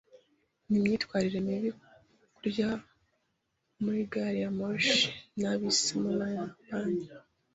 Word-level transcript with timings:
Ni 0.67 0.75
imyitwarire 0.79 1.39
mibi 1.47 1.69
kurya 2.35 2.69
muri 3.83 4.01
gari 4.11 4.39
ya 4.43 4.49
moshi 4.57 4.99
na 5.41 5.51
bisi 5.59 5.91
mu 6.01 6.11
Buyapani. 6.17 7.03